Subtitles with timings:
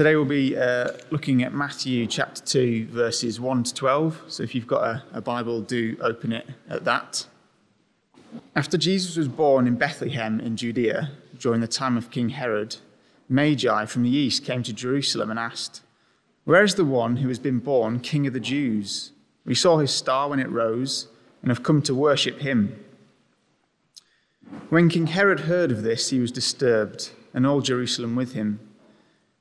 [0.00, 4.22] Today we'll be uh, looking at Matthew chapter 2, verses 1 to 12.
[4.28, 7.26] So if you've got a, a Bible, do open it at that.
[8.56, 12.76] After Jesus was born in Bethlehem in Judea during the time of King Herod,
[13.28, 15.82] Magi from the east came to Jerusalem and asked,
[16.44, 19.12] Where is the one who has been born King of the Jews?
[19.44, 21.08] We saw his star when it rose
[21.42, 22.82] and have come to worship him.
[24.70, 28.60] When King Herod heard of this, he was disturbed, and all Jerusalem with him.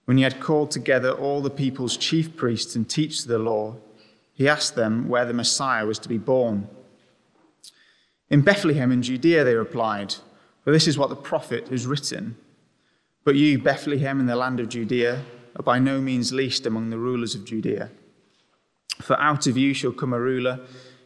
[0.10, 3.76] When he had called together all the people's chief priests and teachers of the law,
[4.34, 6.68] he asked them where the Messiah was to be born.
[8.28, 10.16] In Bethlehem in Judea, they replied,
[10.64, 12.38] For this is what the prophet has written.
[13.24, 15.26] But you, Bethlehem, in the land of Judea,
[15.56, 17.92] are by no means least among the rulers of Judea.
[19.04, 20.60] For out of you shall come a ruler,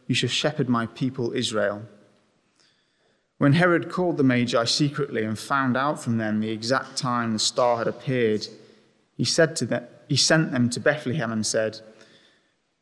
[0.06, 1.82] you shall shepherd my people Israel.
[3.36, 7.38] When Herod called the Magi secretly and found out from them the exact time the
[7.38, 8.48] star had appeared,
[9.16, 11.80] he said to them, he sent them to Bethlehem and said,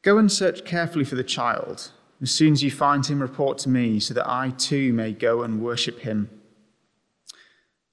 [0.02, 1.92] Go and search carefully for the child.
[2.20, 5.42] As soon as you find him, report to me, so that I too may go
[5.42, 6.30] and worship him.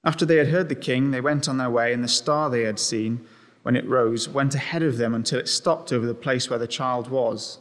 [0.04, 2.62] After they had heard the king, they went on their way, and the star they
[2.62, 3.26] had seen
[3.62, 6.66] when it rose went ahead of them until it stopped over the place where the
[6.66, 7.58] child was.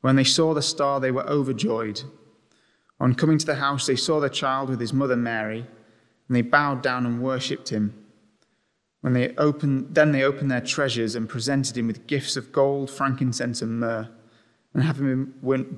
[0.00, 2.02] When they saw the star, they were overjoyed.
[3.00, 5.66] On coming to the house, they saw the child with his mother Mary,
[6.28, 8.03] and they bowed down and worshipped him.
[9.04, 13.60] When they then they opened their treasures and presented him with gifts of gold, frankincense,
[13.60, 14.08] and myrrh.
[14.72, 15.26] And having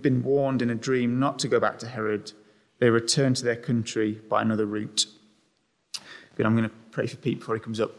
[0.01, 2.31] been warned in a dream not to go back to Herod,
[2.79, 5.07] they returned to their country by another route.
[6.37, 7.91] Good, I'm going to pray for Pete before he comes up.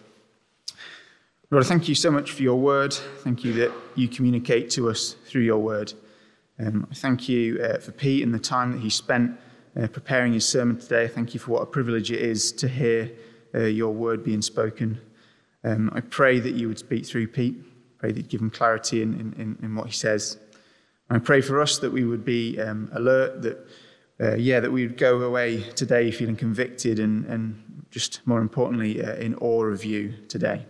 [1.51, 2.93] Lord, thank you so much for your word.
[2.93, 5.91] Thank you that you communicate to us through your word.
[6.57, 9.37] Um, I thank you uh, for Pete and the time that he spent
[9.77, 11.09] uh, preparing his sermon today.
[11.09, 13.11] Thank you for what a privilege it is to hear
[13.53, 15.01] uh, your word being spoken.
[15.63, 17.55] Um, I pray that you would speak through Pete.
[17.97, 20.37] Pray that you'd give him clarity in, in, in what he says.
[21.09, 23.67] And I pray for us that we would be um, alert, that,
[24.21, 29.03] uh, yeah, that we would go away today feeling convicted and, and just more importantly,
[29.03, 30.65] uh, in awe of you today.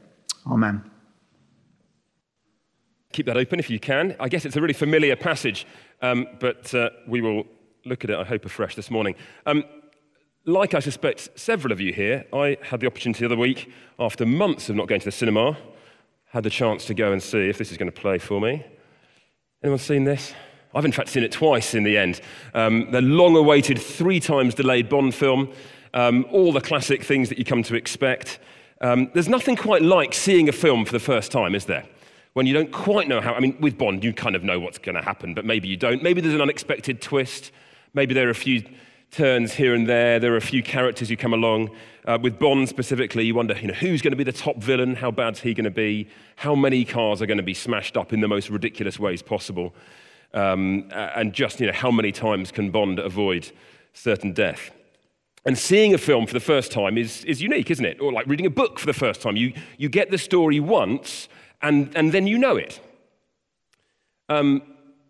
[0.45, 0.89] Amen.
[3.13, 4.15] Keep that open if you can.
[4.19, 5.65] I guess it's a really familiar passage,
[6.01, 7.45] um, but uh, we will
[7.85, 9.15] look at it, I hope, afresh this morning.
[9.45, 9.63] Um,
[10.47, 13.69] like I suspect several of you here, I had the opportunity the other week,
[13.99, 15.57] after months of not going to the cinema,
[16.29, 18.65] had the chance to go and see if this is going to play for me.
[19.61, 20.33] Anyone seen this?
[20.73, 22.21] I've in fact seen it twice in the end.
[22.53, 25.51] Um, the long awaited, three times delayed Bond film,
[25.93, 28.39] um, all the classic things that you come to expect.
[28.79, 31.85] Um, there's nothing quite like seeing a film for the first time, is there?
[32.33, 34.77] When you don't quite know how, I mean, with Bond, you kind of know what's
[34.77, 36.01] going to happen, but maybe you don't.
[36.01, 37.51] Maybe there's an unexpected twist.
[37.93, 38.63] Maybe there are a few
[39.11, 40.19] turns here and there.
[40.19, 41.71] There are a few characters who come along.
[42.05, 44.95] Uh, with Bond specifically, you wonder you know, who's going to be the top villain?
[44.95, 46.07] How bad's he going to be?
[46.37, 49.75] How many cars are going to be smashed up in the most ridiculous ways possible?
[50.33, 53.51] Um, and just you know, how many times can Bond avoid
[53.93, 54.71] certain death?
[55.45, 58.01] And seeing a film for the first time is, is unique, isn't it?
[58.01, 59.37] Or like reading a book for the first time.
[59.37, 61.29] You, you get the story once,
[61.61, 62.81] and, and then you know it.
[64.29, 64.61] Um,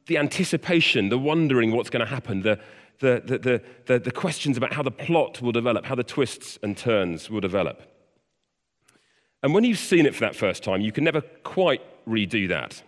[0.07, 2.59] the anticipation, the wondering what's going to happen, the,
[2.99, 6.75] the, the, the, the, questions about how the plot will develop, how the twists and
[6.75, 7.83] turns will develop.
[9.43, 12.81] And when you've seen it for that first time, you can never quite redo that.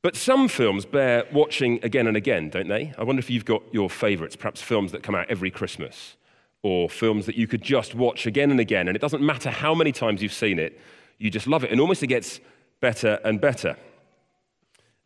[0.00, 2.94] But some films bear watching again and again, don't they?
[2.96, 6.16] I wonder if you've got your favorites, perhaps films that come out every Christmas,
[6.62, 9.74] or films that you could just watch again and again, and it doesn't matter how
[9.74, 10.80] many times you've seen it,
[11.18, 12.40] you just love it, and almost it gets
[12.80, 13.76] better and better.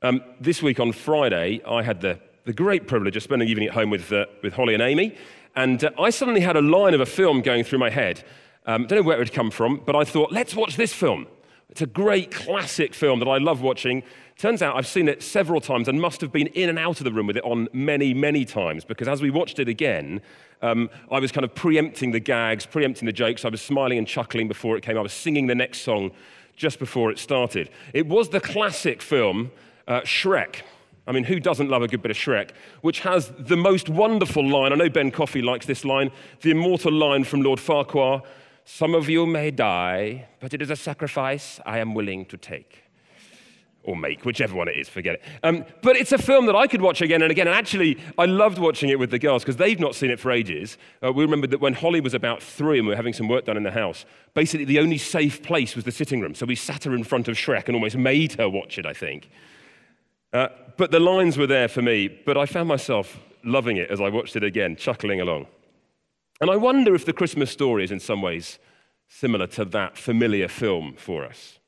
[0.03, 3.69] Um, this week on Friday, I had the the great privilege of spending the evening
[3.69, 5.15] at home with, uh, with Holly and Amy.
[5.55, 8.25] And uh, I suddenly had a line of a film going through my head.
[8.67, 11.27] Um, don't know where it had come from, but I thought, let's watch this film.
[11.69, 14.03] It's a great classic film that I love watching.
[14.37, 17.05] Turns out I've seen it several times and must have been in and out of
[17.05, 20.21] the room with it on many, many times because as we watched it again,
[20.61, 23.45] um, I was kind of preempting the gags, preempting the jokes.
[23.45, 24.99] I was smiling and chuckling before it came.
[24.99, 26.11] I was singing the next song
[26.57, 27.71] just before it started.
[27.95, 29.51] It was the classic film,
[29.87, 30.63] uh, Shrek.
[31.07, 32.51] I mean, who doesn't love a good bit of Shrek?
[32.81, 34.73] Which has the most wonderful line.
[34.73, 36.13] I know Ben Coffey likes this line,
[36.43, 38.23] the immortal line from Lord Farquaad
[38.65, 42.85] Some of you may die, but it is a sacrifice I am willing to take.
[43.85, 45.23] Or make, whichever one it is, forget it.
[45.43, 47.49] Um, but it's a film that I could watch again and again.
[47.49, 50.31] And actually, I loved watching it with the girls because they've not seen it for
[50.31, 50.79] ages.
[51.05, 53.47] Uh, we remember that when Holly was about three and we were having some work
[53.47, 54.05] done in the house,
[54.35, 56.37] basically the only safe place was the sitting room.
[56.37, 58.93] So we sat her in front of Shrek and almost made her watch it, I
[58.93, 59.29] think.
[60.33, 64.01] Uh, but the lines were there for me, but I found myself loving it as
[64.01, 65.47] I watched it again, chuckling along.
[66.41, 68.59] And I wonder if the Christmas story is in some ways
[69.09, 71.59] similar to that familiar film for us.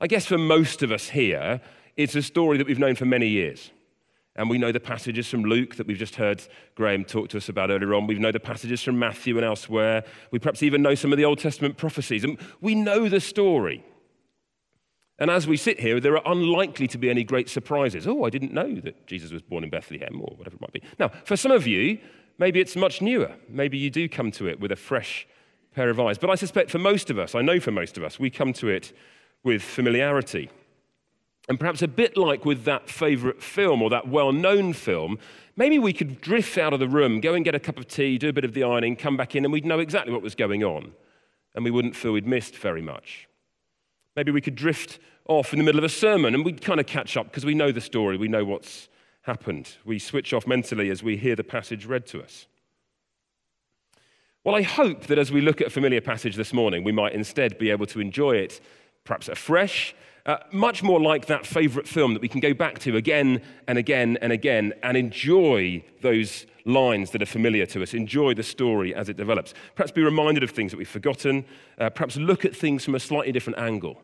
[0.00, 1.60] I guess for most of us here,
[1.96, 3.70] it's a story that we've known for many years.
[4.36, 6.42] And we know the passages from Luke that we've just heard
[6.74, 8.06] Graham talk to us about earlier on.
[8.06, 10.04] We know the passages from Matthew and elsewhere.
[10.32, 12.24] We perhaps even know some of the Old Testament prophecies.
[12.24, 13.84] And we know the story.
[15.18, 18.06] And as we sit here, there are unlikely to be any great surprises.
[18.06, 20.82] Oh, I didn't know that Jesus was born in Bethlehem, or whatever it might be.
[20.98, 21.98] Now, for some of you,
[22.38, 23.32] maybe it's much newer.
[23.48, 25.26] Maybe you do come to it with a fresh
[25.72, 26.18] pair of eyes.
[26.18, 28.52] But I suspect for most of us, I know for most of us, we come
[28.54, 28.92] to it
[29.44, 30.50] with familiarity.
[31.48, 35.18] And perhaps a bit like with that favorite film or that well known film,
[35.56, 38.18] maybe we could drift out of the room, go and get a cup of tea,
[38.18, 40.34] do a bit of the ironing, come back in, and we'd know exactly what was
[40.34, 40.92] going on.
[41.54, 43.28] And we wouldn't feel we'd missed very much.
[44.16, 46.86] Maybe we could drift off in the middle of a sermon and we'd kind of
[46.86, 48.88] catch up because we know the story, we know what's
[49.22, 49.76] happened.
[49.84, 52.46] We switch off mentally as we hear the passage read to us.
[54.44, 57.14] Well, I hope that as we look at a familiar passage this morning, we might
[57.14, 58.60] instead be able to enjoy it
[59.04, 59.94] perhaps afresh,
[60.26, 63.76] uh, much more like that favourite film that we can go back to again and
[63.76, 68.94] again and again and enjoy those lines that are familiar to us, enjoy the story
[68.94, 69.52] as it develops.
[69.74, 71.44] Perhaps be reminded of things that we've forgotten,
[71.78, 74.00] uh, perhaps look at things from a slightly different angle.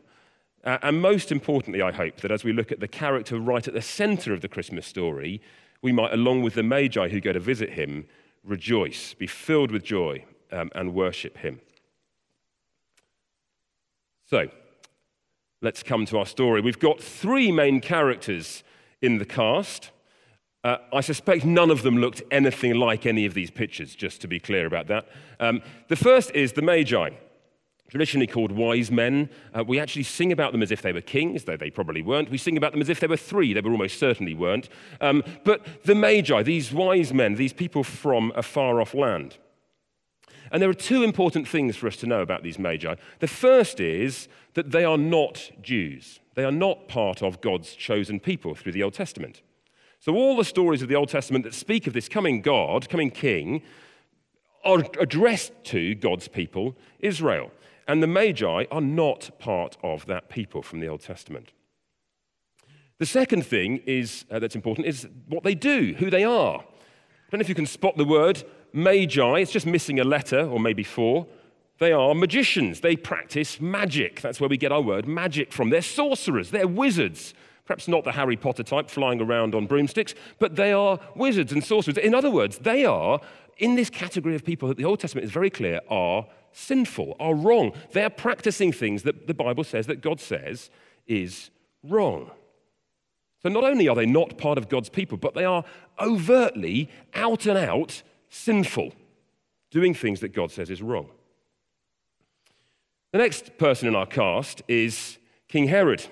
[0.63, 3.73] Uh, and most importantly, I hope that as we look at the character right at
[3.73, 5.41] the centre of the Christmas story,
[5.81, 8.05] we might, along with the Magi who go to visit him,
[8.43, 11.61] rejoice, be filled with joy, um, and worship him.
[14.29, 14.49] So,
[15.61, 16.59] let's come to our story.
[16.59, 18.63] We've got three main characters
[19.01, 19.91] in the cast.
[20.63, 24.27] Uh, I suspect none of them looked anything like any of these pictures, just to
[24.27, 25.07] be clear about that.
[25.39, 27.11] Um, the first is the Magi,
[27.89, 29.29] traditionally called wise men.
[29.53, 32.29] Uh, we actually sing about them as if they were kings, though they probably weren't.
[32.29, 34.69] We sing about them as if they were three, they were almost certainly weren't.
[34.99, 39.37] Um, but the Magi, these wise men, these people from a far off land.
[40.51, 42.95] And there are two important things for us to know about these Magi.
[43.19, 48.19] The first is that they are not Jews, they are not part of God's chosen
[48.19, 49.41] people through the Old Testament.
[49.99, 53.11] So, all the stories of the Old Testament that speak of this coming God, coming
[53.11, 53.61] king,
[54.63, 57.51] are addressed to God's people, Israel.
[57.87, 61.51] And the Magi are not part of that people from the Old Testament.
[62.99, 66.59] The second thing is, uh, that's important is what they do, who they are.
[66.59, 70.41] I don't know if you can spot the word magi, it's just missing a letter
[70.41, 71.27] or maybe four.
[71.79, 72.81] They are magicians.
[72.81, 74.21] They practice magic.
[74.21, 75.69] That's where we get our word magic from.
[75.69, 77.33] They're sorcerers, they're wizards.
[77.65, 81.63] Perhaps not the Harry Potter type flying around on broomsticks, but they are wizards and
[81.63, 81.97] sorcerers.
[81.97, 83.21] In other words, they are
[83.57, 87.33] in this category of people that the Old Testament is very clear are sinful, are
[87.33, 87.71] wrong.
[87.93, 90.69] They are practicing things that the Bible says that God says
[91.07, 91.49] is
[91.83, 92.31] wrong.
[93.41, 95.63] So not only are they not part of God's people, but they are
[95.99, 98.93] overtly, out and out sinful,
[99.69, 101.09] doing things that God says is wrong.
[103.11, 106.07] The next person in our cast is King Herod.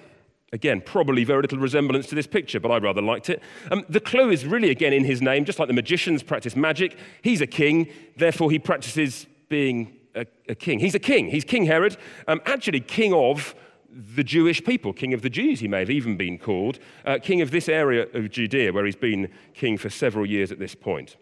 [0.51, 3.42] Again, probably very little resemblance to this picture, but I rather liked it.
[3.71, 6.98] Um, the clue is really again in his name, just like the magicians practice magic.
[7.21, 7.88] He's a king,
[8.18, 10.80] therefore, he practices being a, a king.
[10.80, 11.30] He's a king.
[11.30, 13.56] He's King Herod, um, actually, king of
[13.92, 17.42] the Jewish people, king of the Jews, he may have even been called, uh, king
[17.42, 21.16] of this area of Judea, where he's been king for several years at this point.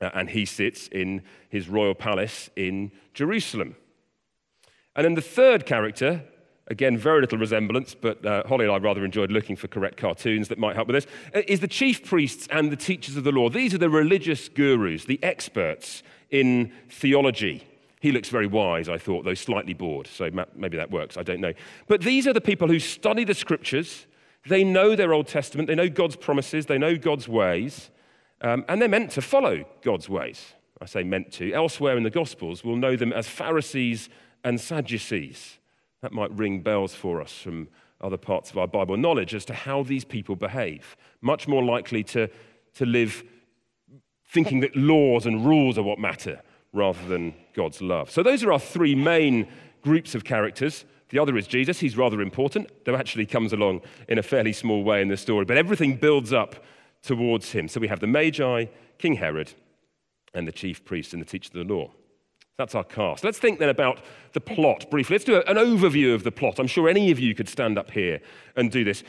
[0.00, 3.76] Uh, and he sits in his royal palace in Jerusalem.
[4.96, 6.22] And then the third character,
[6.68, 10.48] again, very little resemblance, but uh, Holly and I rather enjoyed looking for correct cartoons
[10.48, 13.32] that might help with this, uh, is the chief priests and the teachers of the
[13.32, 13.48] law.
[13.48, 17.66] These are the religious gurus, the experts in theology.
[18.00, 21.40] He looks very wise, I thought, though slightly bored, so maybe that works, I don't
[21.40, 21.54] know.
[21.86, 24.06] But these are the people who study the scriptures.
[24.46, 27.90] They know their Old Testament, they know God's promises, they know God's ways,
[28.44, 30.52] um, and they're meant to follow God's ways.
[30.80, 31.50] I say meant to.
[31.54, 34.10] Elsewhere in the Gospels, we'll know them as Pharisees
[34.44, 35.58] and Sadducees.
[36.02, 37.68] That might ring bells for us from
[38.02, 40.94] other parts of our Bible knowledge as to how these people behave.
[41.22, 42.28] Much more likely to,
[42.74, 43.24] to live
[44.26, 46.42] thinking that laws and rules are what matter
[46.74, 48.10] rather than God's love.
[48.10, 49.48] So, those are our three main
[49.80, 50.84] groups of characters.
[51.08, 51.80] The other is Jesus.
[51.80, 55.46] He's rather important, though actually comes along in a fairly small way in the story.
[55.46, 56.56] But everything builds up
[57.04, 57.68] towards him.
[57.68, 58.66] So we have the Magi,
[58.98, 59.52] King Herod,
[60.32, 61.90] and the chief priest and the teacher of the law.
[62.56, 63.24] That's our cast.
[63.24, 63.98] Let's think then about
[64.32, 65.14] the plot briefly.
[65.14, 66.58] Let's do an overview of the plot.
[66.58, 68.20] I'm sure any of you could stand up here
[68.56, 69.02] and do this.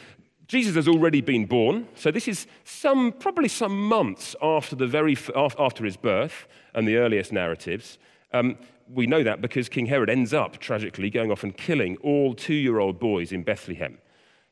[0.47, 5.17] Jesus has already been born, so this is some probably some months after the very
[5.35, 7.97] after his birth and the earliest narratives.
[8.31, 12.35] Um, we know that because King Herod ends up tragically going off and killing all
[12.35, 13.97] two-year-old boys in Bethlehem.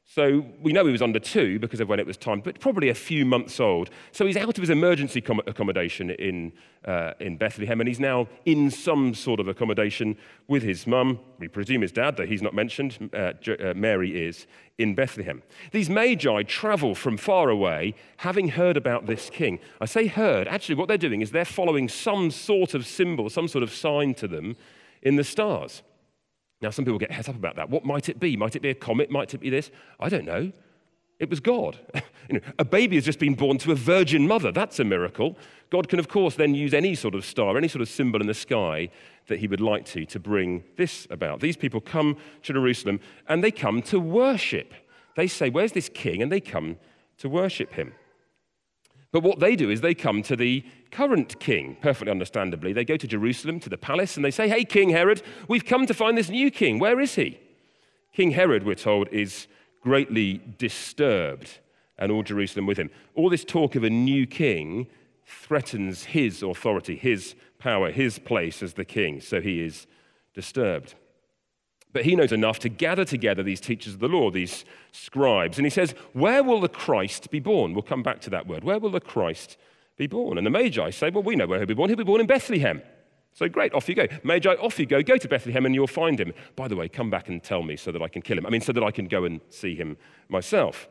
[0.06, 2.90] So we know he was under two because of when it was time, but probably
[2.90, 3.90] a few months old.
[4.12, 6.52] So he's out of his emergency com- accommodation in,
[6.86, 10.18] uh, in Bethlehem, and he's now in some sort of accommodation
[10.48, 11.20] with his mum.
[11.40, 13.10] We presume his dad, though he's not mentioned.
[13.14, 14.46] Uh, uh, Mary is
[14.78, 15.42] in Bethlehem.
[15.72, 19.60] These magi travel from far away, having heard about this king.
[19.80, 20.48] I say heard.
[20.48, 24.16] Actually, what they're doing is they're following some sort of symbol, some sort of sign
[24.16, 24.58] to them
[25.02, 25.82] in the stars.
[26.64, 27.70] Now, some people get het up about that.
[27.70, 28.38] What might it be?
[28.38, 29.12] Might it be a comet?
[29.12, 29.70] Might it be this?
[30.00, 30.52] I don't know.
[31.20, 31.78] It was God.
[32.30, 34.50] you know, a baby has just been born to a virgin mother.
[34.50, 35.38] That's a miracle.
[35.70, 38.28] God can, of course, then use any sort of star, any sort of symbol in
[38.28, 38.90] the sky
[39.28, 41.42] that he would like to, to bring this about.
[41.42, 44.74] These people come to Jerusalem and they come to worship.
[45.18, 46.22] They say, Where's this king?
[46.22, 46.78] And they come
[47.18, 47.94] to worship him.
[49.14, 52.74] But what they do is they come to the current king, perfectly understandably.
[52.74, 55.86] They go to Jerusalem, to the palace, and they say, Hey, King Herod, we've come
[55.86, 56.80] to find this new king.
[56.80, 57.40] Where is he?
[58.12, 59.48] King Herod, we're told, is
[59.82, 61.60] greatly disturbed,
[62.00, 62.90] and all Jerusalem with him.
[63.14, 64.88] All this talk of a new king
[65.28, 69.86] threatens his authority, his power, his place as the king, so he is
[70.34, 70.96] disturbed.
[71.94, 75.58] But he knows enough to gather together these teachers of the law, these scribes.
[75.58, 77.74] And he says, Where will the Christ be born?
[77.74, 78.64] We'll come back to that word.
[78.64, 79.58] Where will the Christ
[79.96, 80.38] be born?
[80.40, 81.90] And the Magi say, Well, we know where he'll be born.
[81.90, 82.82] He'll be born in Bethlehem.
[83.36, 84.08] So great, off you go.
[84.24, 85.02] Magi, off you go.
[85.02, 86.34] Go to Bethlehem and you'll find him.
[86.56, 88.46] By the way, come back and tell me so that I can kill him.
[88.46, 89.98] I mean, so that I can go and see him
[90.30, 90.88] myself.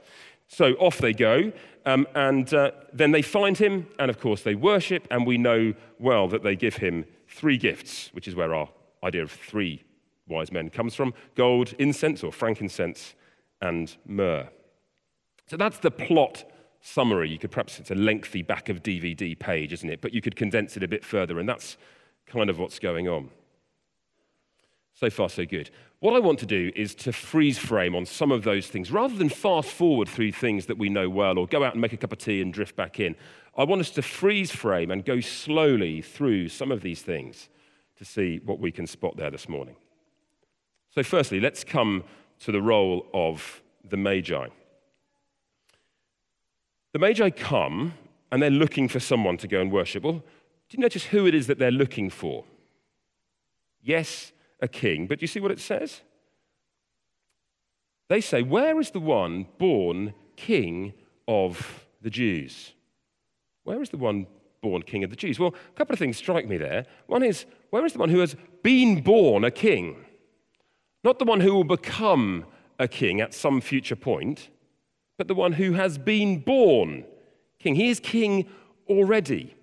[0.49, 1.52] So off they go,
[1.87, 5.73] um, and uh, then they find him, and of course they worship, and we know
[5.99, 8.68] well that they give him three gifts, which is where our
[9.02, 9.82] idea of three
[10.29, 13.14] wise men comes from gold, incense or frankincense,
[13.61, 14.49] and myrrh.
[15.49, 16.45] So that's the plot
[16.81, 17.31] summary.
[17.31, 20.00] You could perhaps, it's a lengthy back of DVD page, isn't it?
[20.00, 21.76] But you could condense it a bit further, and that's
[22.26, 23.31] kind of what's going on.
[24.95, 25.71] So far, so good.
[26.00, 29.17] What I want to do is to freeze frame on some of those things rather
[29.17, 31.97] than fast forward through things that we know well or go out and make a
[31.97, 33.17] cup of tea and drift back in.
[33.57, 37.49] I want us to freeze frame and go slowly through some of these things
[37.97, 39.76] to see what we can spot there this morning.
[40.94, 42.04] So, firstly, let's come
[42.40, 44.49] to the role of the Magi.
[46.92, 47.94] The Magi come
[48.30, 50.02] and they're looking for someone to go and worship.
[50.02, 52.44] Well, do you notice who it is that they're looking for?
[53.82, 56.02] Yes, a king, but do you see what it says?
[58.08, 60.92] They say, Where is the one born king
[61.26, 62.72] of the Jews?
[63.64, 64.26] Where is the one
[64.61, 65.38] born king of the Jews?
[65.38, 66.84] Well, a couple of things strike me there.
[67.06, 70.04] One is, Where is the one who has been born a king?
[71.04, 72.44] Not the one who will become
[72.78, 74.49] a king at some future point,
[75.18, 77.04] but the one who has been born
[77.59, 77.75] king.
[77.75, 78.49] He is king
[78.88, 79.54] already.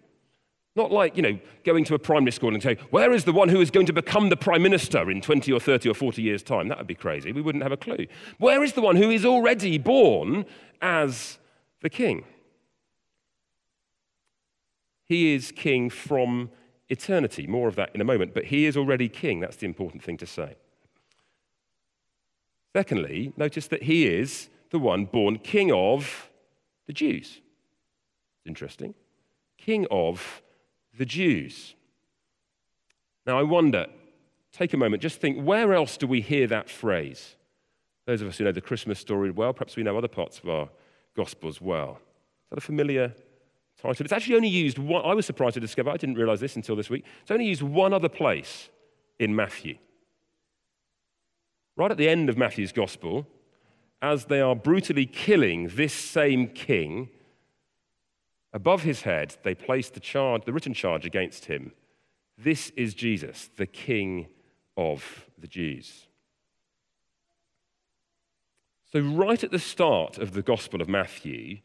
[0.75, 3.49] Not like, you know, going to a primary school and saying, Where is the one
[3.49, 6.43] who is going to become the prime minister in 20 or 30 or 40 years'
[6.43, 6.67] time?
[6.69, 7.31] That would be crazy.
[7.31, 8.05] We wouldn't have a clue.
[8.37, 10.45] Where is the one who is already born
[10.81, 11.37] as
[11.81, 12.23] the king?
[15.03, 16.51] He is king from
[16.87, 17.47] eternity.
[17.47, 18.33] More of that in a moment.
[18.33, 19.39] But he is already king.
[19.39, 20.55] That's the important thing to say.
[22.75, 26.29] Secondly, notice that he is the one born king of
[26.87, 27.41] the Jews.
[28.45, 28.93] Interesting.
[29.57, 30.41] King of
[30.97, 31.75] the Jews.
[33.25, 33.87] Now, I wonder,
[34.51, 37.35] take a moment, just think where else do we hear that phrase?
[38.05, 40.49] Those of us who know the Christmas story well, perhaps we know other parts of
[40.49, 40.69] our
[41.15, 41.99] Gospels well.
[41.99, 43.13] Is that a familiar
[43.81, 44.03] title?
[44.03, 46.75] It's actually only used one, I was surprised to discover, I didn't realize this until
[46.75, 47.03] this week.
[47.21, 48.69] It's only used one other place
[49.19, 49.77] in Matthew
[51.79, 53.25] right at the end of Matthew's gospel,
[54.01, 57.09] as they are brutally killing this same king,
[58.51, 61.71] above his head, they place the, charge, the written charge against him.
[62.37, 64.27] This is Jesus, the King
[64.75, 66.07] of the Jews.
[68.91, 71.59] So, right at the start of the Gospel of Matthew,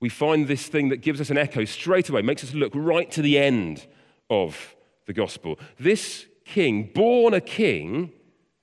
[0.00, 3.10] we find this thing that gives us an echo straight away, makes us look right
[3.12, 3.86] to the end
[4.30, 4.74] of
[5.06, 5.58] the Gospel.
[5.78, 8.12] This king, born a king,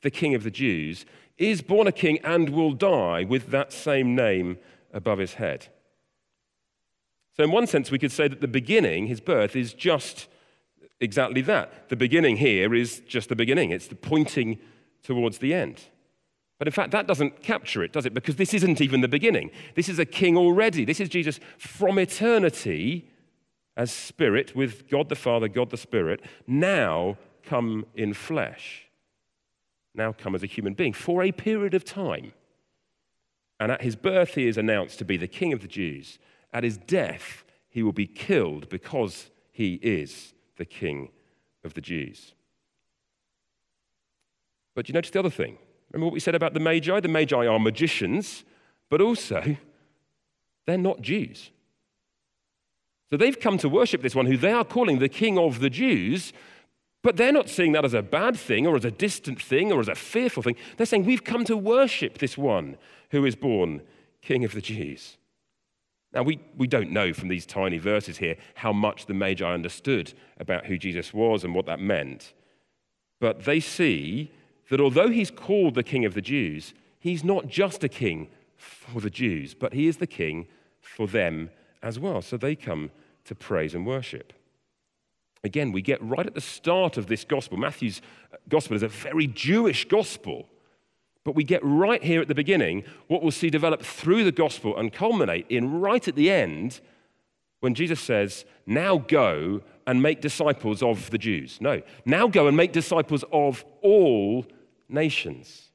[0.03, 1.05] the King of the Jews,
[1.37, 4.57] is born a king and will die with that same name
[4.93, 5.67] above his head.
[7.35, 10.27] So, in one sense, we could say that the beginning, his birth, is just
[10.99, 11.89] exactly that.
[11.89, 14.59] The beginning here is just the beginning, it's the pointing
[15.01, 15.81] towards the end.
[16.59, 18.13] But in fact, that doesn't capture it, does it?
[18.13, 19.49] Because this isn't even the beginning.
[19.75, 20.85] This is a king already.
[20.85, 23.09] This is Jesus from eternity
[23.75, 28.83] as spirit with God the Father, God the Spirit, now come in flesh
[29.93, 32.33] now come as a human being for a period of time.
[33.59, 36.19] And at his birth, he is announced to be the king of the Jews.
[36.51, 41.09] At his death, he will be killed because he is the king
[41.63, 42.33] of the Jews.
[44.75, 45.57] But you notice the other thing
[45.91, 46.99] Remember what we said about the Magi?
[46.99, 48.43] The Magi are magicians,
[48.89, 49.57] but also
[50.65, 51.51] they're not Jews.
[53.11, 55.69] So they've come to worship this one who they are calling the King of the
[55.69, 56.33] Jews,
[57.03, 59.79] but they're not seeing that as a bad thing or as a distant thing or
[59.79, 60.55] as a fearful thing.
[60.77, 62.77] They're saying, We've come to worship this one
[63.11, 63.81] who is born
[64.21, 65.17] King of the Jews.
[66.13, 70.13] Now, we, we don't know from these tiny verses here how much the Magi understood
[70.39, 72.33] about who Jesus was and what that meant.
[73.19, 74.31] But they see
[74.69, 79.01] that although he's called the King of the Jews, he's not just a king for
[79.01, 80.47] the Jews, but he is the king
[80.79, 81.49] for them
[81.81, 82.21] as well.
[82.21, 82.91] So they come
[83.25, 84.33] to praise and worship.
[85.43, 87.57] Again, we get right at the start of this gospel.
[87.57, 90.47] Matthew's uh, gospel is a very Jewish gospel.
[91.25, 94.77] But we get right here at the beginning what we'll see develop through the gospel
[94.77, 96.81] and culminate in right at the end
[97.59, 101.59] when Jesus says, Now go and make disciples of the Jews.
[101.61, 104.45] No, now go and make disciples of all
[104.89, 105.71] nations.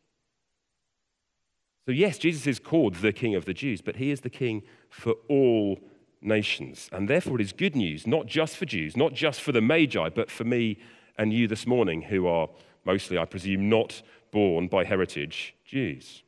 [1.87, 4.63] So, yes, Jesus is called the King of the Jews, but he is the King
[4.91, 5.79] for all
[6.21, 6.89] nations.
[6.93, 10.09] And therefore, it is good news, not just for Jews, not just for the Magi,
[10.11, 10.79] but for me
[11.17, 12.49] and you this morning, who are
[12.85, 16.23] mostly, I presume, not born by heritage Jews.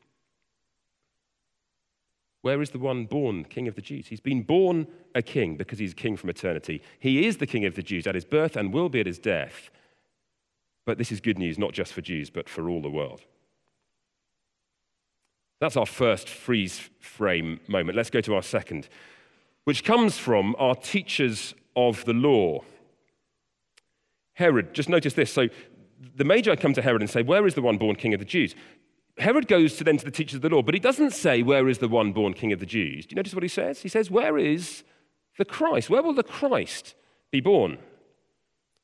[2.43, 4.07] Where is the one born King of the Jews?
[4.07, 6.83] He's been born a king because he's king from eternity.
[6.99, 9.19] He is the King of the Jews at his birth and will be at his
[9.19, 9.71] death.
[10.87, 13.23] But this is good news, not just for Jews, but for all the world.
[15.61, 17.97] That's our first freeze frame moment.
[17.97, 18.89] Let's go to our second
[19.71, 22.59] which comes from our teachers of the law.
[24.33, 25.33] Herod, just notice this.
[25.33, 25.47] So
[26.17, 28.27] the Magi come to Herod and say, Where is the one born king of the
[28.27, 28.57] Jews?
[29.19, 31.69] Herod goes to then to the teachers of the law, but he doesn't say, Where
[31.69, 33.07] is the one born king of the Jews?
[33.07, 33.81] Do you notice what he says?
[33.81, 34.83] He says, Where is
[35.39, 35.89] the Christ?
[35.89, 36.97] Where will the Christ
[37.31, 37.79] be born?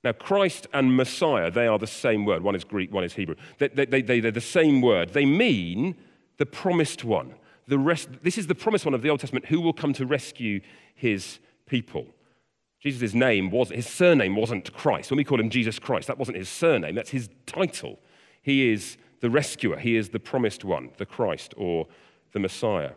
[0.04, 2.44] Now, Christ and Messiah, they are the same word.
[2.44, 3.34] One is Greek, one is Hebrew.
[3.58, 5.14] They, they, they, they're the same word.
[5.14, 5.96] They mean
[6.36, 7.34] the promised one
[7.68, 10.06] the rest, this is the promised one of the Old Testament who will come to
[10.06, 10.60] rescue
[10.94, 12.06] his people.
[12.80, 15.10] Jesus' name was his surname wasn't Christ.
[15.10, 17.98] When we call him Jesus Christ, that wasn't his surname, that's his title.
[18.42, 21.88] He is the rescuer, he is the promised one, the Christ or
[22.32, 22.92] the Messiah.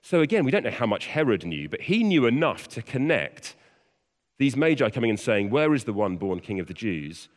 [0.00, 3.56] So again, we don't know how much Herod knew, but he knew enough to connect
[4.38, 7.28] these magi coming and saying, Where is the one born king of the Jews?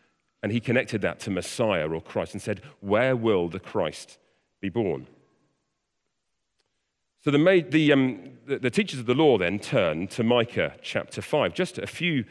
[0.43, 4.17] And he connected that to Messiah or Christ and said, Where will the Christ
[4.61, 5.07] be born?
[7.23, 11.21] So the, the, um, the, the teachers of the law then turn to Micah chapter
[11.21, 12.25] 5, just a few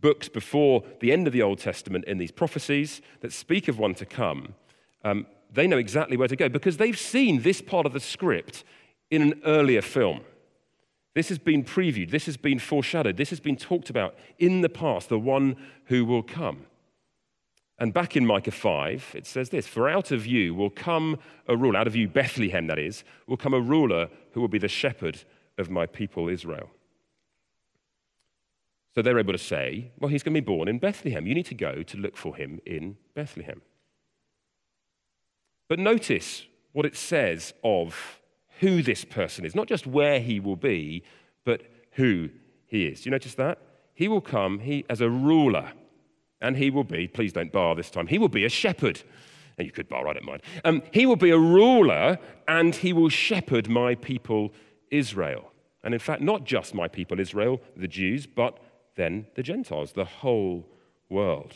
[0.00, 3.94] books before the end of the Old Testament in these prophecies that speak of one
[3.94, 4.54] to come.
[5.02, 8.62] Um, they know exactly where to go because they've seen this part of the script
[9.10, 10.20] in an earlier film.
[11.14, 14.68] This has been previewed, this has been foreshadowed, this has been talked about in the
[14.68, 15.56] past, the one
[15.86, 16.66] who will come.
[17.78, 21.56] And back in Micah 5, it says this For out of you will come a
[21.56, 24.68] ruler, out of you, Bethlehem, that is, will come a ruler who will be the
[24.68, 25.24] shepherd
[25.58, 26.70] of my people Israel.
[28.94, 31.26] So they're able to say, Well, he's going to be born in Bethlehem.
[31.26, 33.60] You need to go to look for him in Bethlehem.
[35.68, 38.20] But notice what it says of
[38.60, 41.02] who this person is, not just where he will be,
[41.44, 41.62] but
[41.92, 42.30] who
[42.66, 43.02] he is.
[43.02, 43.58] Do you notice that?
[43.92, 45.72] He will come he, as a ruler
[46.40, 49.02] and he will be, please don't bar this time, he will be a shepherd.
[49.58, 50.42] And you could bar, I don't mind.
[50.64, 54.52] Um, he will be a ruler and he will shepherd my people
[54.90, 55.50] Israel.
[55.82, 58.58] And in fact, not just my people Israel, the Jews, but
[58.96, 60.66] then the Gentiles, the whole
[61.08, 61.54] world.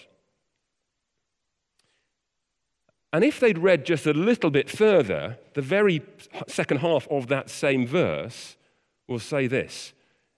[3.12, 6.02] And if they'd read just a little bit further, the very
[6.46, 8.56] second half of that same verse
[9.08, 9.92] will say this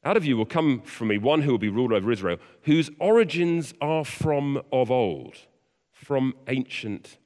[0.05, 2.91] out of you will come from me one who will be ruler over Israel, whose
[2.99, 5.37] origins are from of old,
[5.93, 7.19] from ancient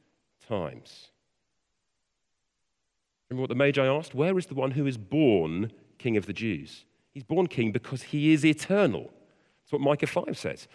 [0.47, 1.09] times.
[3.29, 4.15] Remember what the Magi asked?
[4.15, 6.85] Where is the one who is born king of the Jews?
[7.13, 9.11] He's born king because he is eternal.
[9.63, 10.69] That's what Micah 5 says.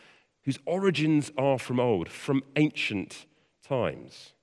[0.44, 3.26] Whose origins are from old, from ancient
[3.64, 4.34] times.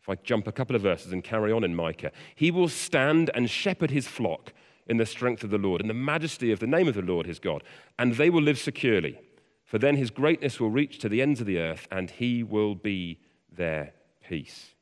[0.00, 3.30] If I jump a couple of verses and carry on in Micah, he will stand
[3.34, 4.52] and shepherd his flock
[4.86, 7.26] in the strength of the Lord, in the majesty of the name of the Lord
[7.26, 7.62] his God,
[7.98, 9.18] and they will live securely.
[9.64, 12.74] For then his greatness will reach to the ends of the earth, and he will
[12.74, 13.18] be
[13.50, 13.94] their
[14.26, 14.74] peace.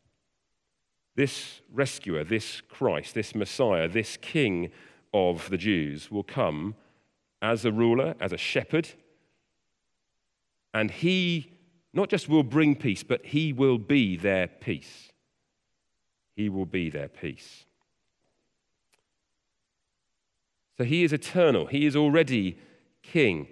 [1.16, 4.70] This rescuer, this Christ, this Messiah, this King
[5.12, 6.74] of the Jews will come
[7.42, 8.88] as a ruler, as a shepherd,
[10.72, 11.52] and he
[11.92, 15.10] not just will bring peace, but he will be their peace.
[16.36, 17.66] He will be their peace.
[20.80, 22.56] So he is eternal, he is already
[23.02, 23.48] king.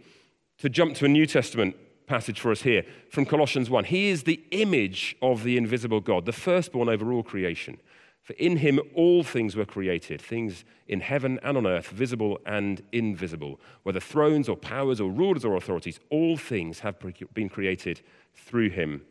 [0.61, 3.85] To jump to a New Testament passage for us here from Colossians 1.
[3.85, 7.81] He is the image of the invisible God, the firstborn over all creation.
[8.23, 12.81] For in him all things were created, things in heaven and on earth, visible and
[12.93, 16.97] invisible, whether thrones or powers or rulers or authorities, all things have
[17.35, 18.01] been created
[18.35, 19.03] through him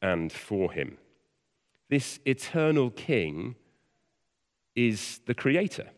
[0.00, 0.96] and for him.
[1.90, 3.54] This eternal king
[4.74, 5.90] is the creator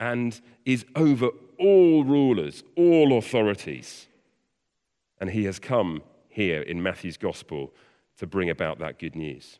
[0.00, 4.06] and is over all rulers, all authorities.
[5.20, 7.72] And he has come here in Matthew's gospel
[8.18, 9.58] to bring about that good news.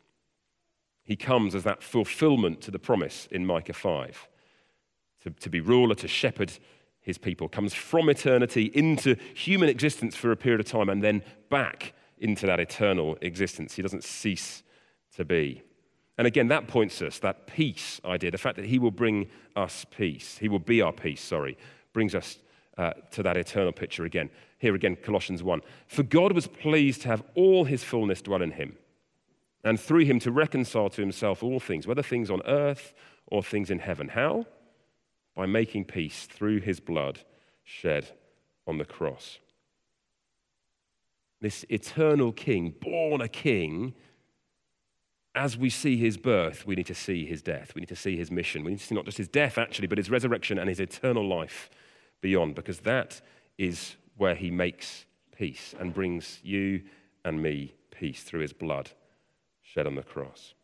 [1.02, 4.28] He comes as that fulfillment to the promise in Micah 5
[5.22, 6.52] to, to be ruler, to shepherd
[7.00, 11.22] his people, comes from eternity into human existence for a period of time and then
[11.50, 13.74] back into that eternal existence.
[13.74, 14.62] He doesn't cease
[15.16, 15.62] to be.
[16.16, 19.84] And again, that points us, that peace idea, the fact that he will bring us
[19.90, 21.58] peace, he will be our peace, sorry,
[21.92, 22.38] brings us
[22.78, 24.30] uh, to that eternal picture again.
[24.58, 25.60] Here again, Colossians 1.
[25.88, 28.76] For God was pleased to have all his fullness dwell in him
[29.64, 32.92] and through him to reconcile to himself all things, whether things on earth
[33.26, 34.08] or things in heaven.
[34.08, 34.46] How?
[35.34, 37.20] By making peace through his blood
[37.64, 38.10] shed
[38.66, 39.38] on the cross.
[41.40, 43.94] This eternal king, born a king,
[45.34, 47.74] as we see his birth, we need to see his death.
[47.74, 48.62] We need to see his mission.
[48.62, 51.26] We need to see not just his death, actually, but his resurrection and his eternal
[51.26, 51.70] life
[52.20, 53.20] beyond, because that
[53.58, 56.82] is where he makes peace and brings you
[57.24, 58.90] and me peace through his blood
[59.62, 60.54] shed on the cross.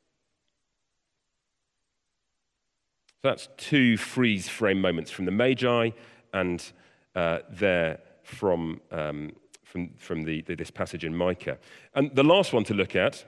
[3.22, 5.90] So that's two freeze frame moments from the Magi
[6.32, 6.72] and
[7.14, 9.32] uh, there from, um,
[9.64, 11.58] from, from the, the, this passage in Micah.
[11.94, 13.24] And the last one to look at,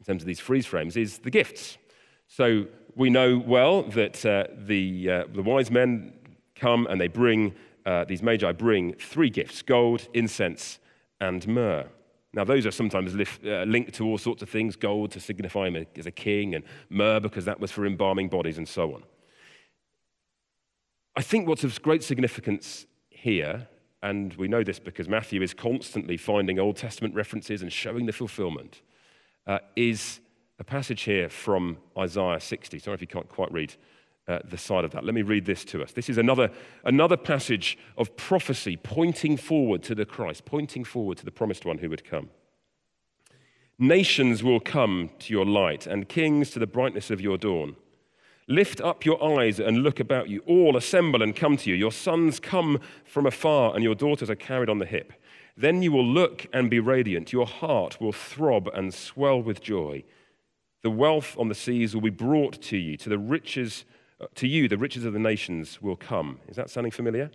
[0.00, 1.78] in terms of these freeze frames, is the gifts.
[2.26, 6.12] So we know well that uh, the, uh, the wise men
[6.54, 7.54] come and they bring,
[7.86, 10.78] uh, these Magi bring three gifts gold, incense,
[11.20, 11.86] and myrrh.
[12.32, 15.86] Now, those are sometimes uh, linked to all sorts of things gold to signify him
[15.96, 19.02] as a king, and myrrh because that was for embalming bodies, and so on.
[21.16, 23.66] I think what's of great significance here,
[24.02, 28.12] and we know this because Matthew is constantly finding Old Testament references and showing the
[28.12, 28.80] fulfillment,
[29.46, 30.20] uh, is
[30.58, 32.78] a passage here from Isaiah 60.
[32.78, 33.74] Sorry if you can't quite read
[34.28, 35.04] uh, the side of that.
[35.04, 35.92] Let me read this to us.
[35.92, 36.50] This is another,
[36.84, 41.78] another passage of prophecy pointing forward to the Christ, pointing forward to the promised one
[41.78, 42.30] who would come.
[43.78, 47.76] Nations will come to your light, and kings to the brightness of your dawn.
[48.46, 50.42] Lift up your eyes and look about you.
[50.46, 51.76] All assemble and come to you.
[51.76, 55.14] Your sons come from afar, and your daughters are carried on the hip.
[55.56, 57.32] Then you will look and be radiant.
[57.32, 60.04] Your heart will throb and swell with joy.
[60.82, 63.84] The wealth on the seas will be brought to you, to the riches
[64.20, 66.40] uh, to you, the riches of the nations will come.
[66.48, 67.30] Is that sounding familiar?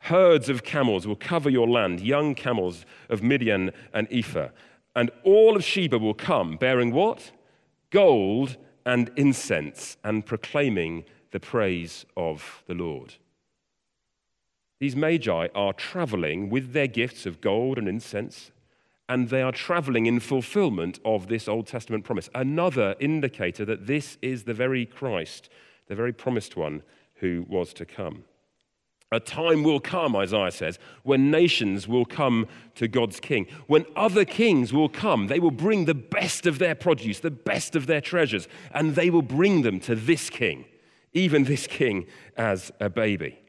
[0.00, 4.48] Herds of camels will cover your land, young camels of Midian and Ephah.
[4.94, 7.32] And all of Sheba will come, bearing what?
[7.90, 13.14] Gold and incense, and proclaiming the praise of the Lord.
[14.80, 18.50] These magi are traveling with their gifts of gold and incense,
[19.08, 22.28] and they are traveling in fulfillment of this Old Testament promise.
[22.34, 25.50] Another indicator that this is the very Christ
[25.90, 26.82] the very promised one
[27.16, 28.24] who was to come.
[29.10, 33.48] A time will come, Isaiah says, when nations will come to God's king.
[33.66, 37.74] When other kings will come, they will bring the best of their produce, the best
[37.74, 40.64] of their treasures, and they will bring them to this king,
[41.12, 43.40] even this king as a baby.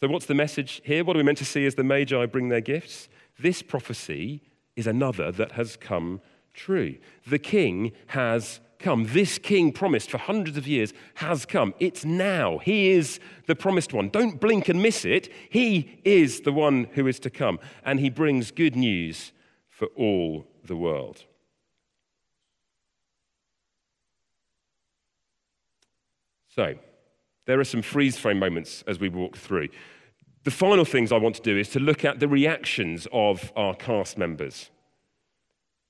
[0.00, 1.04] So, what's the message here?
[1.04, 3.08] What are we meant to see as the Magi bring their gifts?
[3.38, 4.42] This prophecy
[4.76, 6.20] is another that has come
[6.52, 6.96] true.
[7.26, 9.06] The king has come.
[9.06, 11.72] This king promised for hundreds of years has come.
[11.78, 12.58] It's now.
[12.58, 14.10] He is the promised one.
[14.10, 15.32] Don't blink and miss it.
[15.48, 17.58] He is the one who is to come.
[17.82, 19.32] And he brings good news
[19.70, 21.24] for all the world.
[26.48, 26.74] So,
[27.46, 29.68] there are some freeze frame moments as we walk through.
[30.44, 33.74] The final things I want to do is to look at the reactions of our
[33.74, 34.70] cast members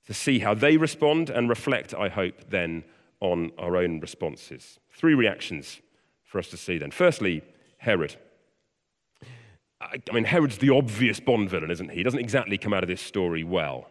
[0.07, 2.85] to see how they respond and reflect, I hope, then
[3.21, 4.79] on our own responses.
[4.91, 5.81] Three reactions
[6.23, 6.91] for us to see then.
[6.91, 7.43] Firstly,
[7.79, 8.17] Herod.
[9.81, 11.97] I mean, Herod's the obvious Bond villain, isn't he?
[11.99, 13.91] He doesn't exactly come out of this story well.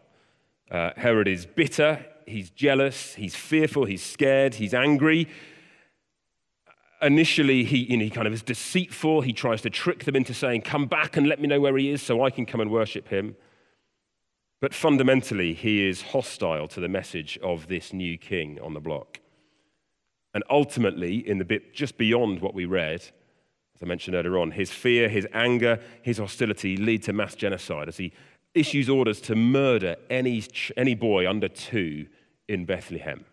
[0.71, 5.27] Uh, Herod is bitter, he's jealous, he's fearful, he's scared, he's angry.
[7.05, 9.21] Initially, he, you know, he kind of is deceitful.
[9.21, 11.91] He tries to trick them into saying, Come back and let me know where he
[11.91, 13.35] is so I can come and worship him.
[14.59, 19.19] But fundamentally, he is hostile to the message of this new king on the block.
[20.33, 24.49] And ultimately, in the bit just beyond what we read, as I mentioned earlier on,
[24.51, 28.13] his fear, his anger, his hostility lead to mass genocide as he
[28.55, 30.43] issues orders to murder any,
[30.75, 32.07] any boy under two
[32.47, 33.25] in Bethlehem.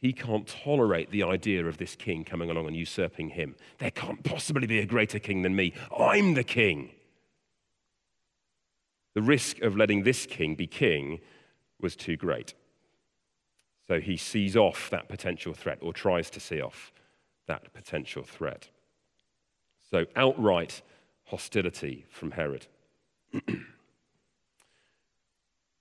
[0.00, 3.54] He can't tolerate the idea of this king coming along and usurping him.
[3.78, 5.74] There can't possibly be a greater king than me.
[5.96, 6.90] I'm the king.
[9.14, 11.20] The risk of letting this king be king
[11.80, 12.54] was too great.
[13.86, 16.92] So he sees off that potential threat or tries to see off
[17.46, 18.68] that potential threat.
[19.90, 20.80] So outright
[21.24, 22.66] hostility from Herod.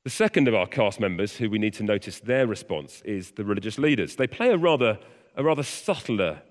[0.03, 3.43] the second of our cast members who we need to notice their response is the
[3.43, 4.15] religious leaders.
[4.15, 4.97] They play a rather,
[5.35, 6.41] a rather subtler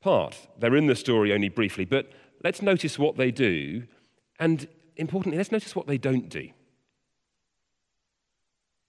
[0.00, 0.48] part.
[0.58, 2.10] They're in the story only briefly, but
[2.42, 3.84] let's notice what they do,
[4.38, 6.50] and importantly, let's notice what they don't do.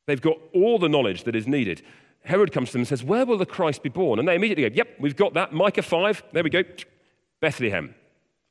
[0.07, 1.83] They've got all the knowledge that is needed.
[2.23, 4.19] Herod comes to them and says, Where will the Christ be born?
[4.19, 5.53] And they immediately go, Yep, we've got that.
[5.53, 6.63] Micah 5, there we go.
[7.39, 7.95] Bethlehem.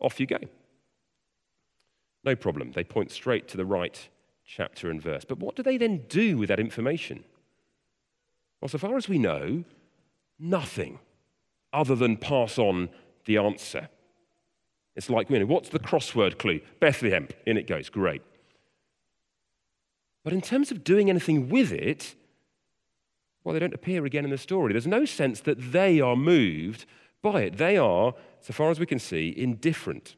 [0.01, 0.39] Off you go.
[2.25, 2.73] No problem.
[2.73, 4.09] They point straight to the right
[4.51, 5.25] chapter and verse.
[5.25, 7.25] But what do they then do with that information?
[8.61, 9.65] Well, so far as we know,
[10.39, 10.99] nothing
[11.73, 12.89] other than pass on
[13.27, 13.89] the answer.
[14.97, 16.61] It's like, you know, what's the crossword clue?
[16.81, 17.29] Bethlehem.
[17.47, 17.89] In it goes.
[17.89, 18.23] Great.
[20.25, 22.17] But in terms of doing anything with it,
[23.45, 24.73] well, they don't appear again in the story.
[24.73, 26.87] There's no sense that they are moved
[27.23, 27.57] by it.
[27.57, 30.17] They are, so far as we can see, indifferent.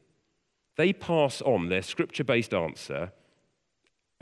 [0.75, 3.11] They pass on their scripture based answer,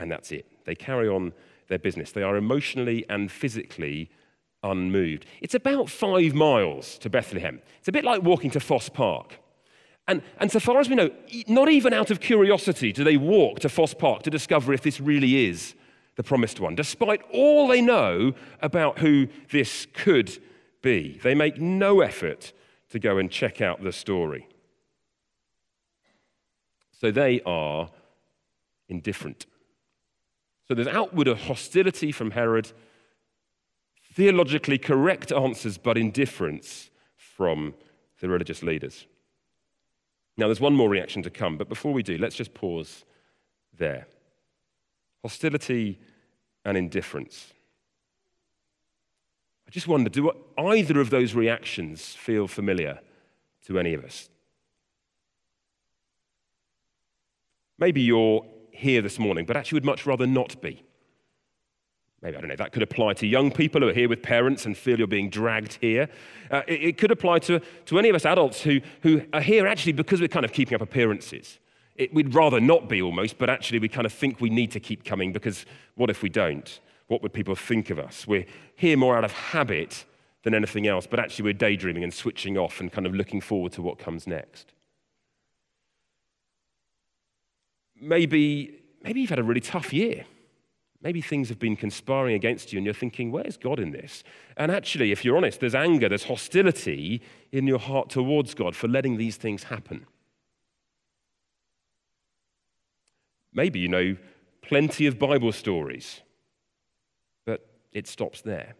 [0.02, 0.46] and that's it.
[0.64, 1.32] They carry on
[1.68, 2.10] their business.
[2.12, 4.10] They are emotionally and physically
[4.64, 5.26] unmoved.
[5.40, 7.62] It's about five miles to Bethlehem.
[7.78, 9.38] It's a bit like walking to Foss Park.
[10.08, 11.10] And, and so far as we know,
[11.46, 15.00] not even out of curiosity do they walk to Foss Park to discover if this
[15.00, 15.74] really is
[16.16, 20.36] the promised one, despite all they know about who this could
[20.82, 21.20] be.
[21.22, 22.52] They make no effort
[22.90, 24.48] to go and check out the story.
[26.90, 27.90] So they are
[28.88, 29.46] indifferent.
[30.72, 32.72] So there's outward hostility from Herod,
[34.14, 37.74] theologically correct answers, but indifference from
[38.22, 39.06] the religious leaders.
[40.38, 43.04] Now, there's one more reaction to come, but before we do, let's just pause
[43.76, 44.06] there
[45.20, 46.00] hostility
[46.64, 47.52] and indifference.
[49.68, 52.98] I just wonder do either of those reactions feel familiar
[53.66, 54.30] to any of us?
[57.78, 60.82] Maybe you're here this morning, but actually would much rather not be.
[62.22, 64.64] Maybe, I don't know, that could apply to young people who are here with parents
[64.64, 66.08] and feel you're being dragged here.
[66.50, 69.66] Uh, it, it, could apply to, to any of us adults who, who are here
[69.66, 71.58] actually because we're kind of keeping up appearances.
[71.96, 74.80] It, we'd rather not be almost, but actually we kind of think we need to
[74.80, 76.80] keep coming because what if we don't?
[77.08, 78.24] What would people think of us?
[78.26, 80.04] We're here more out of habit
[80.44, 83.72] than anything else, but actually we're daydreaming and switching off and kind of looking forward
[83.72, 84.72] to what comes next.
[88.02, 90.24] Maybe, maybe you've had a really tough year.
[91.02, 94.22] Maybe things have been conspiring against you and you're thinking, where's God in this?
[94.56, 98.88] And actually, if you're honest, there's anger, there's hostility in your heart towards God for
[98.88, 100.06] letting these things happen.
[103.52, 104.16] Maybe you know
[104.62, 106.20] plenty of Bible stories,
[107.44, 108.74] but it stops there.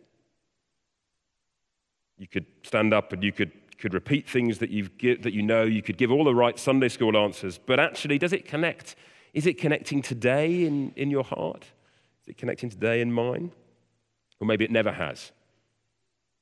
[2.19, 4.91] You could stand up and you could, could repeat things that, you've
[5.23, 8.33] that you know, you could give all the right Sunday school answers, but actually, does
[8.33, 8.95] it connect?
[9.33, 11.65] Is it connecting today in, in your heart?
[12.23, 13.53] Is it connecting today in mine?
[14.41, 15.33] Or maybe it never has.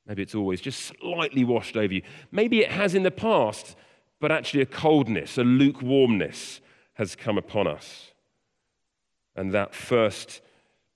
[0.06, 2.02] Maybe it's always just slightly washed over you.
[2.32, 3.76] Maybe it has in the past,
[4.18, 6.60] but actually a coldness, a lukewarmness
[6.94, 8.12] has come upon us.
[9.36, 10.40] And that first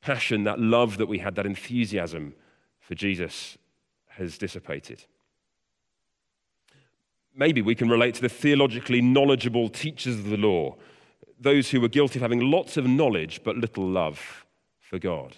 [0.01, 2.35] passion, that love that we had, that enthusiasm
[2.81, 3.57] for Jesus
[4.09, 5.05] has dissipated.
[7.35, 10.77] Maybe we can relate to the theologically knowledgeable teachers of the law,
[11.41, 14.47] those who were guilty of having lots of knowledge but little love
[14.81, 15.37] for God.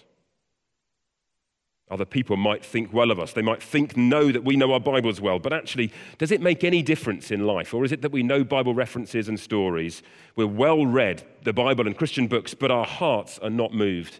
[1.89, 3.31] Other people might think well of us.
[3.31, 5.39] They might think, know that we know our Bibles well.
[5.39, 7.73] But actually, does it make any difference in life?
[7.73, 10.03] Or is it that we know Bible references and stories?
[10.35, 14.19] We're well read, the Bible and Christian books, but our hearts are not moved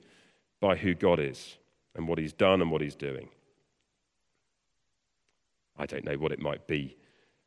[0.62, 1.58] by who God is
[1.94, 3.28] and what He's done and what He's doing.
[5.78, 6.96] I don't know what it might be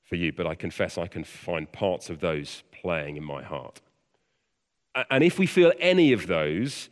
[0.03, 3.81] for you, but I confess I can find parts of those playing in my heart.
[5.11, 6.89] And if we feel any of those,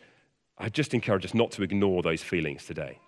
[0.57, 2.99] I just encourage us not to ignore those feelings today.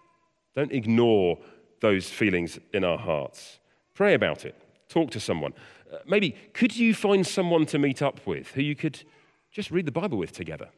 [0.55, 1.39] Don't ignore
[1.81, 3.59] those feelings in our hearts.
[3.95, 4.55] Pray about it.
[4.89, 5.53] Talk to someone.
[5.93, 9.03] Uh, maybe could you find someone to meet up with who you could
[9.51, 10.69] just read the Bible with together?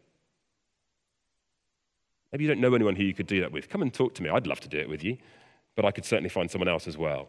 [2.30, 3.68] Maybe you don't know anyone who you could do that with.
[3.68, 4.30] Come and talk to me.
[4.30, 5.18] I'd love to do it with you,
[5.76, 7.28] but I could certainly find someone else as well.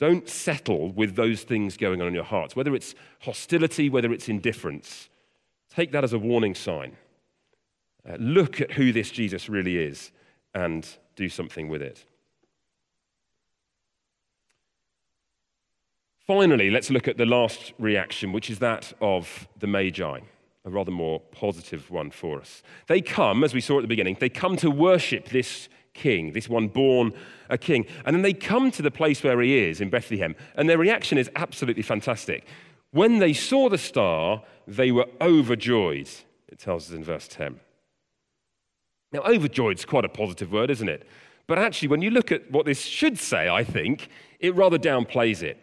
[0.00, 4.28] Don't settle with those things going on in your hearts, whether it's hostility, whether it's
[4.28, 5.08] indifference.
[5.74, 6.96] Take that as a warning sign.
[8.08, 10.12] Uh, look at who this Jesus really is
[10.54, 12.04] and do something with it.
[16.26, 20.20] Finally, let's look at the last reaction, which is that of the Magi,
[20.64, 22.62] a rather more positive one for us.
[22.86, 26.48] They come, as we saw at the beginning, they come to worship this king, this
[26.48, 27.12] one born
[27.50, 27.86] a king.
[28.04, 31.18] And then they come to the place where he is in Bethlehem, and their reaction
[31.18, 32.46] is absolutely fantastic.
[32.94, 36.08] When they saw the star, they were overjoyed,
[36.46, 37.58] it tells us in verse 10.
[39.10, 41.04] Now, overjoyed is quite a positive word, isn't it?
[41.48, 45.42] But actually, when you look at what this should say, I think, it rather downplays
[45.42, 45.58] it.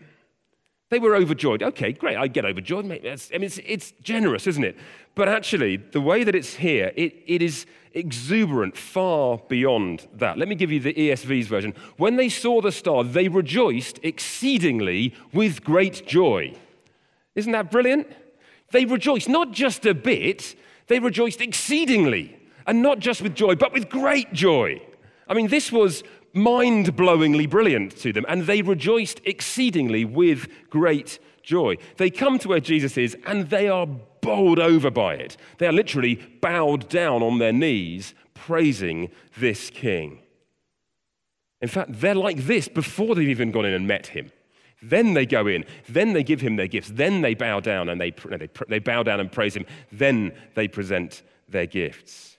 [0.89, 1.63] They were overjoyed.
[1.63, 2.83] Okay, great, I get overjoyed.
[2.83, 4.77] I mean, it's, it's generous, isn't it?
[5.15, 10.37] But actually, the way that it's here, it, it is exuberant, far beyond that.
[10.37, 11.75] Let me give you the ESV's version.
[11.95, 16.57] When they saw the star, they rejoiced exceedingly with great joy.
[17.35, 18.07] Isn't that brilliant?
[18.71, 20.55] They rejoiced not just a bit,
[20.87, 22.37] they rejoiced exceedingly.
[22.67, 24.81] And not just with joy, but with great joy.
[25.27, 31.19] I mean, this was mind blowingly brilliant to them, and they rejoiced exceedingly with great
[31.41, 31.77] joy.
[31.97, 35.37] They come to where Jesus is, and they are bowled over by it.
[35.57, 40.19] They are literally bowed down on their knees, praising this king.
[41.61, 44.31] In fact, they're like this before they've even gone in and met him.
[44.81, 48.01] Then they go in, then they give him their gifts, then they bow down and
[48.01, 52.37] they, they, they bow down and praise him, then they present their gifts.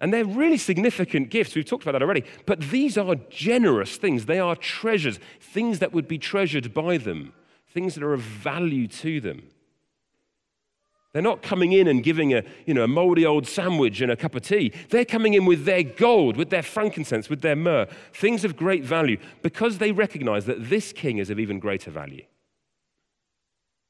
[0.00, 1.54] And they're really significant gifts.
[1.54, 2.24] We've talked about that already.
[2.46, 4.24] But these are generous things.
[4.24, 7.34] They are treasures, things that would be treasured by them,
[7.68, 9.42] things that are of value to them.
[11.12, 14.16] They're not coming in and giving a, you know, a moldy old sandwich and a
[14.16, 14.72] cup of tea.
[14.90, 18.84] They're coming in with their gold, with their frankincense, with their myrrh, things of great
[18.84, 22.24] value, because they recognize that this king is of even greater value.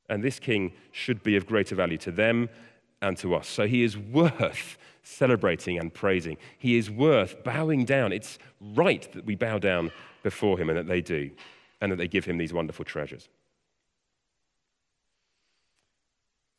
[0.08, 2.48] And this king should be of greater value to them
[3.02, 3.48] and to us.
[3.48, 6.38] So he is worth celebrating and praising.
[6.58, 8.12] He is worth bowing down.
[8.12, 9.90] It's right that we bow down
[10.22, 11.30] before him and that they do,
[11.80, 13.28] and that they give him these wonderful treasures.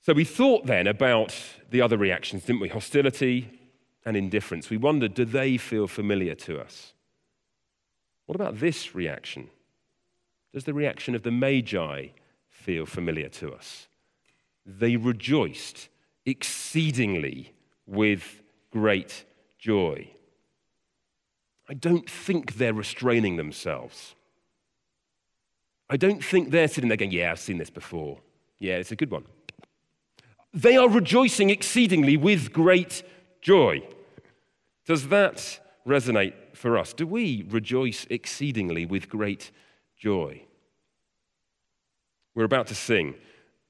[0.02, 1.36] So we thought then about
[1.70, 2.70] the other reactions, didn't we?
[2.70, 3.60] Hostility
[4.04, 4.70] and indifference.
[4.70, 6.94] We wondered, do they feel familiar to us?
[8.26, 9.50] What about this reaction?
[10.54, 12.08] Does the reaction of the Magi
[12.50, 13.88] feel familiar to us?
[14.66, 15.90] They rejoiced
[16.26, 17.54] exceedingly
[17.86, 19.24] with great
[19.60, 20.10] joy.
[21.70, 24.16] I don't think they're restraining themselves.
[25.90, 28.20] I don't think they're sitting there going, Yeah, I've seen this before.
[28.60, 29.26] Yeah, it's a good one.
[30.54, 33.04] They are rejoicing exceedingly with great
[33.42, 33.84] joy.
[34.86, 36.94] Does that resonate for us?
[36.94, 39.52] Do we rejoice exceedingly with great
[39.98, 40.44] joy?
[42.36, 43.16] We're about to sing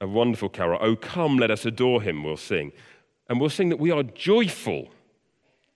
[0.00, 0.78] a wonderful carol.
[0.80, 2.72] Oh, come, let us adore him, we'll sing.
[3.28, 4.88] And we'll sing that we are joyful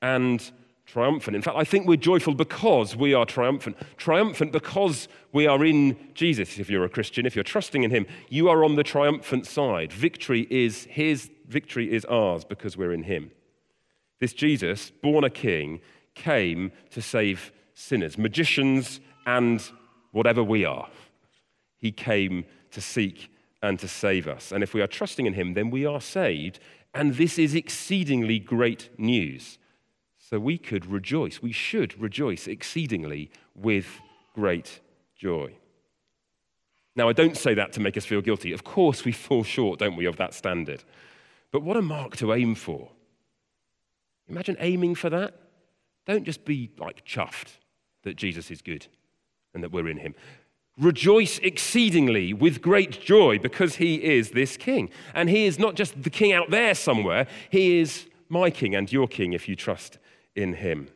[0.03, 0.51] and
[0.87, 1.37] triumphant.
[1.37, 3.77] In fact, I think we're joyful because we are triumphant.
[3.97, 6.59] Triumphant because we are in Jesus.
[6.59, 9.93] If you're a Christian, if you're trusting in Him, you are on the triumphant side.
[9.93, 13.31] Victory is His, victory is ours because we're in Him.
[14.21, 15.81] This Jesus, born a king,
[16.15, 19.63] came to save sinners, magicians, and
[20.13, 20.89] whatever we are.
[21.77, 23.31] He came to seek
[23.63, 24.53] and to save us.
[24.53, 26.61] And if we are trusting in Him, then we are saved
[26.97, 29.59] and this is exceedingly great news.
[30.29, 33.87] So we could rejoice, we should rejoice exceedingly with
[34.35, 34.81] great
[35.17, 35.55] joy.
[36.97, 38.53] Now, I don't say that to make us feel guilty.
[38.53, 40.83] Of course, we fall short, don't we, of that standard.
[41.53, 42.89] But what a mark to aim for.
[44.29, 45.35] Imagine aiming for that.
[46.07, 47.59] Don't just be like chuffed
[48.03, 48.89] that Jesus is good
[49.55, 50.17] and that we're in him.
[50.77, 54.91] Rejoice exceedingly with great joy because he is this king.
[55.15, 58.91] And he is not just the king out there somewhere, he is my king and
[58.91, 60.01] your king if you trust
[60.37, 60.89] in him.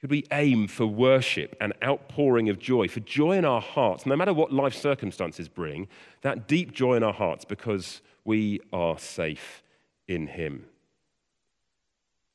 [0.00, 4.14] Could we aim for worship and outpouring of joy, for joy in our hearts, no
[4.14, 5.88] matter what life circumstances bring,
[6.20, 9.62] that deep joy in our hearts because we are safe
[10.06, 10.66] in him?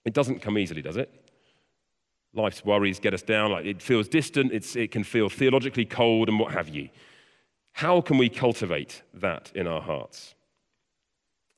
[0.04, 1.14] It doesn't come easily, does it?
[2.34, 6.40] Life's worries get us down, like it feels distant, it can feel theologically cold, and
[6.40, 6.90] what have you.
[7.74, 10.34] How can we cultivate that in our hearts?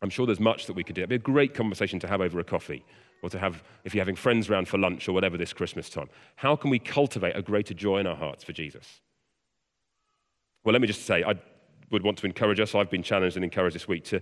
[0.01, 1.01] I'm sure there's much that we could do.
[1.01, 2.83] It'd be a great conversation to have over a coffee,
[3.23, 6.09] or to have if you're having friends around for lunch or whatever this Christmas time.
[6.35, 9.01] How can we cultivate a greater joy in our hearts for Jesus?
[10.63, 11.33] Well, let me just say, I
[11.89, 12.75] would want to encourage us.
[12.75, 14.21] I've been challenged and encouraged this week to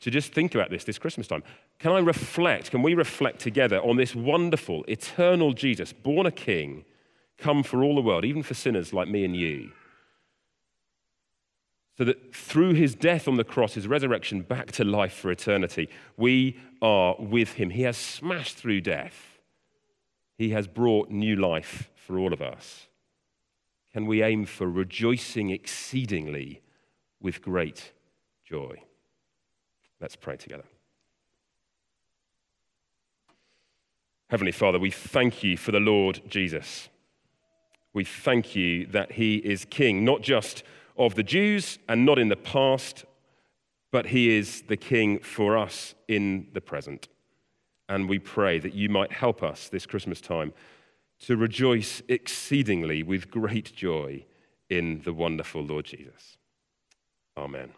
[0.00, 1.42] to just think about this this Christmas time.
[1.78, 6.84] Can I reflect, can we reflect together on this wonderful, eternal Jesus, born a king,
[7.38, 9.70] come for all the world, even for sinners like me and you,
[11.96, 15.88] so that through his death on the cross, his resurrection back to life for eternity,
[16.16, 17.70] we are with him.
[17.70, 19.38] He has smashed through death,
[20.38, 22.86] he has brought new life for all of us.
[23.92, 26.62] Can we aim for rejoicing exceedingly
[27.20, 27.92] with great
[28.44, 28.82] joy?
[30.00, 30.64] Let's pray together.
[34.30, 36.88] Heavenly Father, we thank you for the Lord Jesus.
[37.92, 40.62] We thank you that he is king, not just
[40.96, 43.04] of the Jews and not in the past,
[43.90, 47.08] but he is the king for us in the present.
[47.88, 50.52] And we pray that you might help us this Christmas time
[51.20, 54.24] to rejoice exceedingly with great joy
[54.68, 56.38] in the wonderful Lord Jesus.
[57.36, 57.72] Amen.